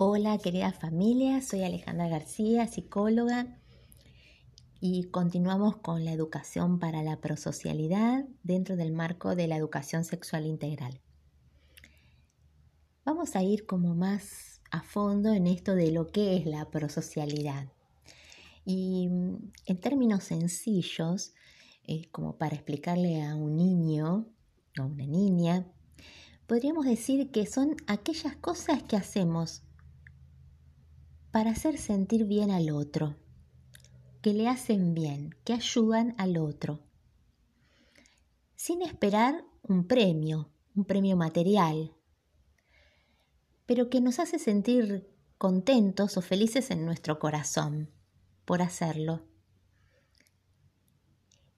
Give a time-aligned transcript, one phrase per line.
[0.00, 3.58] Hola querida familia, soy Alejandra García, psicóloga
[4.78, 10.46] y continuamos con la educación para la prosocialidad dentro del marco de la educación sexual
[10.46, 11.00] integral.
[13.04, 17.66] Vamos a ir como más a fondo en esto de lo que es la prosocialidad.
[18.64, 21.34] Y mm, en términos sencillos,
[21.88, 24.28] eh, como para explicarle a un niño
[24.78, 25.66] o a una niña,
[26.46, 29.64] podríamos decir que son aquellas cosas que hacemos
[31.30, 33.16] para hacer sentir bien al otro,
[34.22, 36.80] que le hacen bien, que ayudan al otro,
[38.56, 41.94] sin esperar un premio, un premio material,
[43.66, 47.90] pero que nos hace sentir contentos o felices en nuestro corazón
[48.44, 49.26] por hacerlo.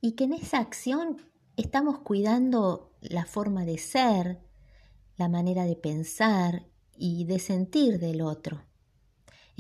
[0.01, 1.19] Y que en esa acción
[1.57, 4.41] estamos cuidando la forma de ser,
[5.17, 6.67] la manera de pensar
[6.97, 8.70] y de sentir del otro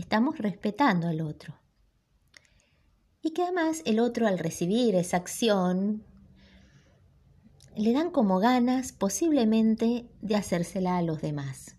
[0.01, 1.55] estamos respetando al otro.
[3.23, 6.05] Y que además el otro al recibir esa acción
[7.77, 11.77] le dan como ganas posiblemente de hacérsela a los demás.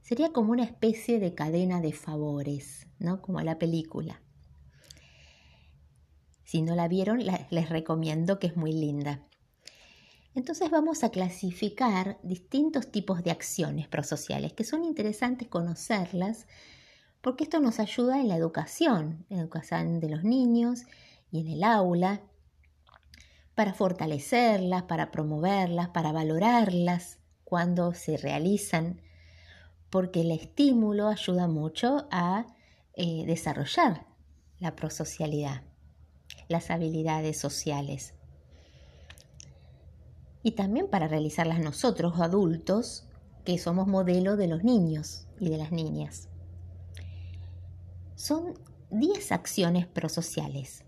[0.00, 3.22] Sería como una especie de cadena de favores, ¿no?
[3.22, 4.20] Como la película.
[6.42, 9.26] Si no la vieron, les recomiendo que es muy linda.
[10.34, 16.46] Entonces vamos a clasificar distintos tipos de acciones prosociales que son interesantes conocerlas
[17.24, 20.82] porque esto nos ayuda en la educación, en la educación de los niños
[21.32, 22.20] y en el aula,
[23.54, 29.00] para fortalecerlas, para promoverlas, para valorarlas cuando se realizan,
[29.88, 32.46] porque el estímulo ayuda mucho a
[32.92, 34.06] eh, desarrollar
[34.58, 35.62] la prosocialidad,
[36.48, 38.12] las habilidades sociales.
[40.42, 43.08] Y también para realizarlas nosotros, adultos,
[43.46, 46.28] que somos modelo de los niños y de las niñas.
[48.24, 48.54] Son
[48.88, 50.82] 10 acciones prosociales.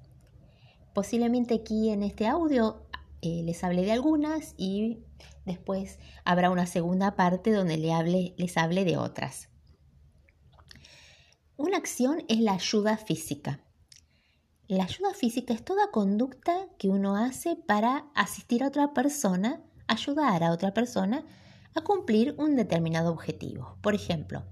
[0.94, 2.86] Posiblemente aquí en este audio
[3.20, 5.00] eh, les hable de algunas y
[5.44, 9.50] después habrá una segunda parte donde hable, les hable de otras.
[11.58, 13.60] Una acción es la ayuda física.
[14.66, 20.42] La ayuda física es toda conducta que uno hace para asistir a otra persona, ayudar
[20.42, 21.26] a otra persona
[21.74, 23.76] a cumplir un determinado objetivo.
[23.82, 24.46] Por ejemplo,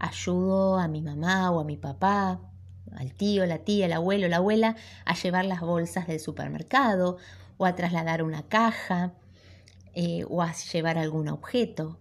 [0.00, 2.40] ayudo a mi mamá o a mi papá,
[2.96, 7.18] al tío, la tía, el abuelo, la abuela, a llevar las bolsas del supermercado
[7.58, 9.12] o a trasladar una caja
[9.92, 11.98] eh, o a llevar algún objeto.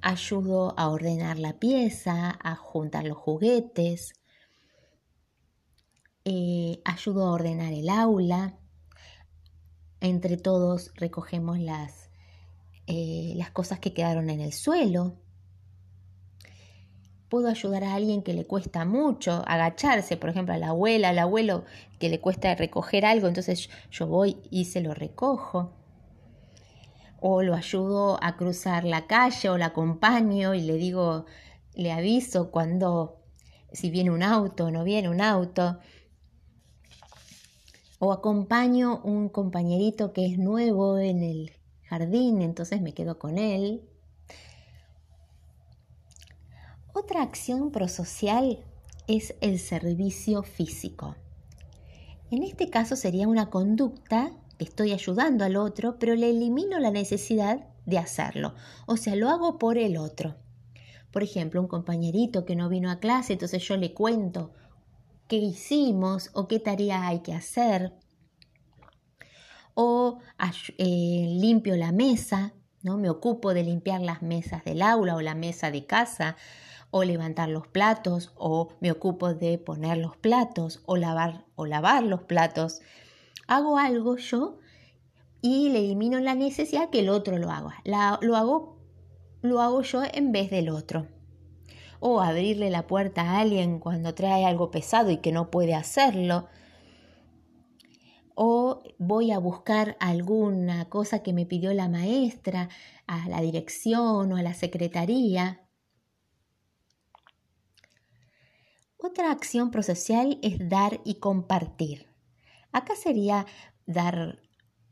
[0.00, 4.12] Ayudo a ordenar la pieza, a juntar los juguetes.
[6.24, 8.58] Eh, ayudo a ordenar el aula.
[10.00, 12.10] Entre todos recogemos las,
[12.86, 15.16] eh, las cosas que quedaron en el suelo
[17.28, 21.18] puedo ayudar a alguien que le cuesta mucho agacharse, por ejemplo, a la abuela, al
[21.18, 21.64] abuelo
[21.98, 25.72] que le cuesta recoger algo, entonces yo voy y se lo recojo.
[27.20, 31.26] O lo ayudo a cruzar la calle o la acompaño y le digo,
[31.74, 33.18] le aviso cuando,
[33.72, 35.78] si viene un auto o no viene un auto.
[37.98, 41.52] O acompaño un compañerito que es nuevo en el
[41.88, 43.82] jardín, entonces me quedo con él
[47.22, 48.64] acción prosocial
[49.06, 51.16] es el servicio físico.
[52.30, 56.90] En este caso sería una conducta que estoy ayudando al otro, pero le elimino la
[56.90, 58.54] necesidad de hacerlo.
[58.86, 60.36] O sea, lo hago por el otro.
[61.10, 64.52] Por ejemplo, un compañerito que no vino a clase, entonces yo le cuento
[65.26, 67.94] qué hicimos o qué tarea hay que hacer.
[69.74, 70.18] O
[70.76, 72.52] eh, limpio la mesa,
[72.82, 72.98] ¿no?
[72.98, 76.36] Me ocupo de limpiar las mesas del aula o la mesa de casa
[76.90, 82.02] o levantar los platos o me ocupo de poner los platos o lavar o lavar
[82.02, 82.80] los platos.
[83.46, 84.58] Hago algo yo
[85.40, 87.82] y le elimino la necesidad que el otro lo haga.
[88.20, 88.78] lo hago
[89.40, 91.06] lo hago yo en vez del otro.
[92.00, 96.48] O abrirle la puerta a alguien cuando trae algo pesado y que no puede hacerlo.
[98.34, 102.68] O voy a buscar alguna cosa que me pidió la maestra
[103.06, 105.67] a la dirección o a la secretaría
[109.00, 112.08] Otra acción procesal es dar y compartir.
[112.72, 113.46] Acá sería
[113.86, 114.40] dar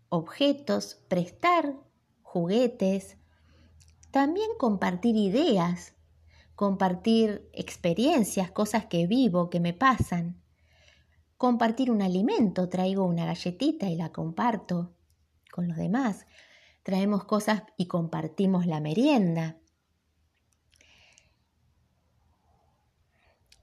[0.08, 1.74] objetos, prestar
[2.22, 3.16] juguetes,
[4.12, 5.96] también compartir ideas,
[6.54, 10.40] compartir experiencias, cosas que vivo, que me pasan.
[11.36, 14.94] Compartir un alimento, traigo una galletita y la comparto
[15.50, 16.26] con los demás.
[16.84, 19.58] Traemos cosas y compartimos la merienda.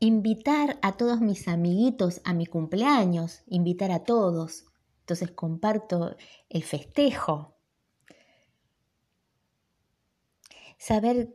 [0.04, 4.66] Invitar a todos mis amiguitos a mi cumpleaños, invitar a todos.
[5.00, 6.18] Entonces comparto
[6.50, 7.56] el festejo.
[10.78, 11.34] Saber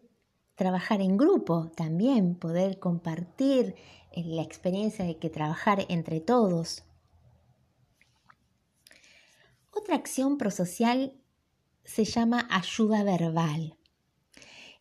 [0.54, 3.74] trabajar en grupo también, poder compartir
[4.12, 6.84] eh, la experiencia de que trabajar entre todos.
[9.70, 11.14] Otra acción prosocial
[11.84, 13.78] se llama ayuda verbal,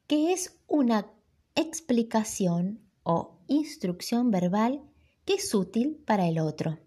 [0.07, 1.09] que es una
[1.55, 4.81] explicación o instrucción verbal
[5.23, 6.77] que es útil para el otro.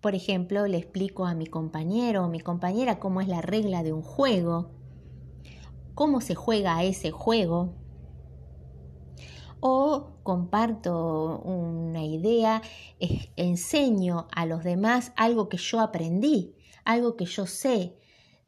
[0.00, 3.92] Por ejemplo, le explico a mi compañero o mi compañera cómo es la regla de
[3.92, 4.72] un juego,
[5.94, 7.76] cómo se juega ese juego,
[9.60, 12.60] o comparto una idea,
[13.36, 17.96] enseño a los demás algo que yo aprendí, algo que yo sé,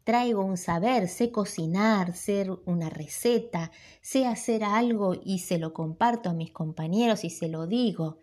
[0.04, 3.70] traigo un saber, sé cocinar, sé una receta,
[4.00, 8.18] sé hacer algo y se lo comparto a mis compañeros y se lo digo.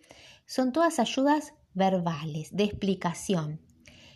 [0.46, 3.62] Son todas ayudas verbales, de explicación.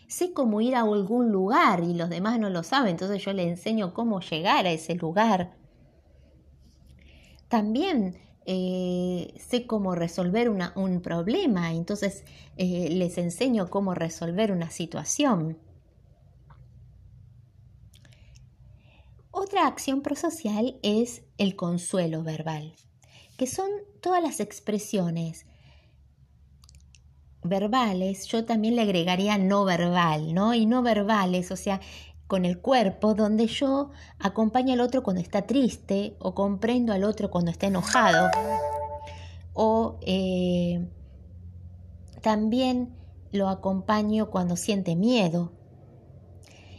[0.06, 3.48] Sé cómo ir a algún lugar y los demás no lo saben, entonces yo le
[3.48, 5.56] enseño cómo llegar a ese lugar.
[7.48, 12.24] También eh, sé cómo resolver un problema, entonces
[12.56, 15.56] eh, les enseño cómo resolver una situación.
[19.44, 22.72] Otra acción prosocial es el consuelo verbal,
[23.36, 23.68] que son
[24.00, 25.44] todas las expresiones
[27.42, 30.54] verbales, yo también le agregaría no verbal, ¿no?
[30.54, 31.82] Y no verbales, o sea,
[32.26, 37.30] con el cuerpo, donde yo acompaño al otro cuando está triste o comprendo al otro
[37.30, 38.30] cuando está enojado.
[39.52, 40.88] O eh,
[42.22, 42.96] también
[43.30, 45.52] lo acompaño cuando siente miedo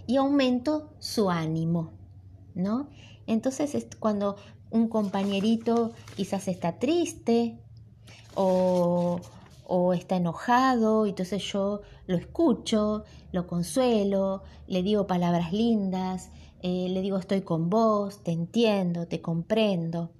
[0.07, 2.04] y aumento su ánimo.
[2.55, 2.89] ¿No?
[3.27, 4.37] Entonces es cuando
[4.71, 7.59] un compañerito quizás está triste
[8.33, 9.21] o,
[9.93, 16.29] está enojado, entonces yo lo escucho, lo consuelo, le digo palabras lindas,
[16.61, 20.11] eh, le digo estoy con vos, te entiendo, te comprendo.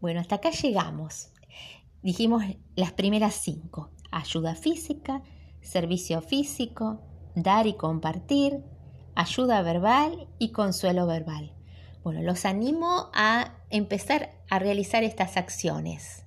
[0.00, 1.32] Bueno, hasta acá llegamos.
[2.02, 2.42] Dijimos
[2.74, 3.90] las primeras cinco.
[4.10, 5.22] Ayuda física,
[5.60, 7.00] servicio físico,
[7.36, 8.64] dar y compartir,
[9.14, 11.52] ayuda verbal y consuelo verbal.
[12.02, 16.24] Bueno, los animo a empezar a realizar estas acciones.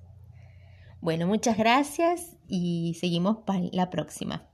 [1.00, 4.48] Bueno, muchas gracias y seguimos para la próxima.